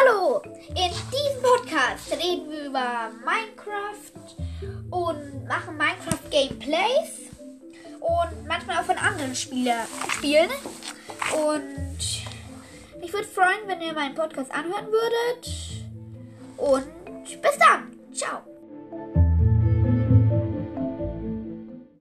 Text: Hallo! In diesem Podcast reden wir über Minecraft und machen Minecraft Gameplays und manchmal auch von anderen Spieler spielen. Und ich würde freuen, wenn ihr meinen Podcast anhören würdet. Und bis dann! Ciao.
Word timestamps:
Hallo! 0.00 0.42
In 0.68 0.90
diesem 0.90 1.42
Podcast 1.42 2.10
reden 2.12 2.50
wir 2.50 2.64
über 2.66 3.10
Minecraft 3.24 4.34
und 4.90 5.46
machen 5.46 5.76
Minecraft 5.76 6.30
Gameplays 6.30 7.30
und 8.00 8.46
manchmal 8.46 8.78
auch 8.78 8.84
von 8.84 8.96
anderen 8.96 9.34
Spieler 9.34 9.86
spielen. 10.10 10.50
Und 11.32 11.98
ich 13.02 13.12
würde 13.12 13.28
freuen, 13.28 13.66
wenn 13.66 13.80
ihr 13.82 13.92
meinen 13.92 14.14
Podcast 14.14 14.50
anhören 14.52 14.86
würdet. 14.86 15.84
Und 16.56 17.42
bis 17.42 17.58
dann! 17.58 17.92
Ciao. 18.12 18.53